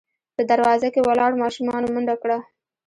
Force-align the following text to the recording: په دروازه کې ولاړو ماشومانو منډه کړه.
په 0.35 0.41
دروازه 0.51 0.87
کې 0.93 1.05
ولاړو 1.07 1.41
ماشومانو 1.43 1.91
منډه 1.93 2.15
کړه. 2.21 2.37